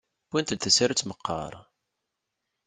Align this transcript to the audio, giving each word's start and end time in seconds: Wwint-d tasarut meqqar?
Wwint-d 0.29 0.61
tasarut 0.63 1.05
meqqar? 1.07 1.53